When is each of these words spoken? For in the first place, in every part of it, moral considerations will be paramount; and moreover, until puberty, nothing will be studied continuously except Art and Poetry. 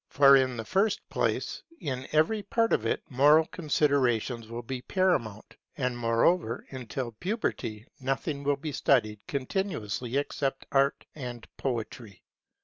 For 0.09 0.35
in 0.35 0.57
the 0.57 0.65
first 0.65 1.07
place, 1.11 1.61
in 1.79 2.07
every 2.11 2.41
part 2.41 2.73
of 2.73 2.87
it, 2.87 3.03
moral 3.11 3.45
considerations 3.45 4.47
will 4.47 4.63
be 4.63 4.81
paramount; 4.81 5.57
and 5.77 5.95
moreover, 5.95 6.65
until 6.71 7.11
puberty, 7.11 7.85
nothing 7.99 8.41
will 8.43 8.57
be 8.57 8.71
studied 8.71 9.19
continuously 9.27 10.17
except 10.17 10.65
Art 10.71 11.05
and 11.13 11.47
Poetry. 11.55 12.23